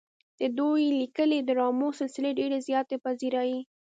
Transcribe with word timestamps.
د 0.39 0.41
دوي 0.57 0.87
ليکلې 1.01 1.39
ډرامو 1.47 1.87
سلسلې 1.99 2.31
ډېره 2.39 2.57
زياته 2.67 2.95
پذيرائي 3.03 3.59